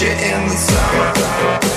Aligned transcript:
You 0.00 0.06
in 0.06 0.48
the 0.48 0.56
summer. 0.56 1.69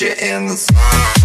You 0.00 0.12
in 0.12 0.46
the 0.46 0.56
summer. 0.56 1.19